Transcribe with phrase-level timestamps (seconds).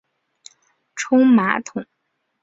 [0.95, 1.85] 沖马桶